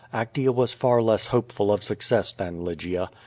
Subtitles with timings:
[0.11, 3.11] Actea was far less hopeful of success than Lygia.